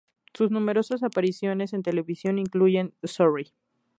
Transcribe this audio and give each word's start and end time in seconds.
Sus 0.33 0.49
numerosas 0.49 1.03
apariciones 1.03 1.73
en 1.73 1.83
televisión 1.83 2.39
incluyen 2.39 2.95
"Sorry! 3.03 3.53